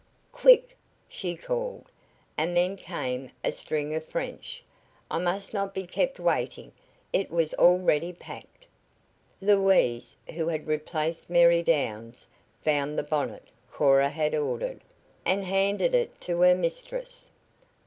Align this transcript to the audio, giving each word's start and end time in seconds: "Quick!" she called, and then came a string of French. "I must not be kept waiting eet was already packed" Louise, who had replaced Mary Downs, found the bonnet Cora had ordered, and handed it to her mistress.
"Quick!" 0.31 0.75
she 1.07 1.35
called, 1.35 1.91
and 2.35 2.57
then 2.57 2.75
came 2.75 3.29
a 3.43 3.51
string 3.51 3.93
of 3.93 4.03
French. 4.03 4.63
"I 5.11 5.19
must 5.19 5.53
not 5.53 5.75
be 5.75 5.83
kept 5.85 6.19
waiting 6.19 6.71
eet 7.13 7.29
was 7.29 7.53
already 7.53 8.11
packed" 8.11 8.65
Louise, 9.41 10.17
who 10.33 10.47
had 10.47 10.65
replaced 10.65 11.29
Mary 11.29 11.61
Downs, 11.61 12.25
found 12.63 12.97
the 12.97 13.03
bonnet 13.03 13.43
Cora 13.71 14.09
had 14.09 14.33
ordered, 14.33 14.81
and 15.23 15.45
handed 15.45 15.93
it 15.93 16.19
to 16.21 16.41
her 16.41 16.55
mistress. 16.55 17.29